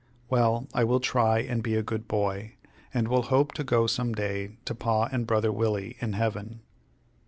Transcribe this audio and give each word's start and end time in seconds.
Well, 0.31 0.67
I 0.73 0.83
will 0.83 0.99
try 0.99 1.41
and 1.41 1.61
be 1.61 1.75
a 1.75 1.83
good 1.83 2.07
boy, 2.07 2.55
and 2.91 3.07
will 3.07 3.21
hope 3.21 3.51
to 3.53 3.63
go 3.63 3.85
some 3.85 4.13
day 4.15 4.57
to 4.65 4.73
Pa 4.73 5.03
and 5.11 5.27
brother 5.27 5.51
Willie, 5.51 5.95
in 5.99 6.13
heaven." 6.13 6.61